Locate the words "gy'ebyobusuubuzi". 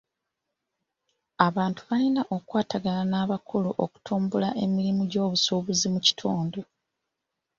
5.11-5.85